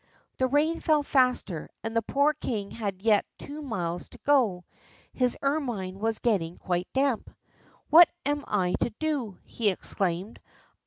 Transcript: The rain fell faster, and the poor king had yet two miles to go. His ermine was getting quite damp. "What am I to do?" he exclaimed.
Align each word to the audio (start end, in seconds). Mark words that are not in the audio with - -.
The 0.37 0.47
rain 0.47 0.79
fell 0.79 1.03
faster, 1.03 1.69
and 1.83 1.95
the 1.95 2.01
poor 2.01 2.33
king 2.33 2.71
had 2.71 3.03
yet 3.03 3.23
two 3.37 3.61
miles 3.61 4.09
to 4.09 4.17
go. 4.25 4.65
His 5.13 5.37
ermine 5.43 5.99
was 5.99 6.17
getting 6.17 6.57
quite 6.57 6.87
damp. 6.91 7.29
"What 7.91 8.09
am 8.25 8.43
I 8.47 8.73
to 8.79 8.89
do?" 8.97 9.37
he 9.43 9.69
exclaimed. 9.69 10.39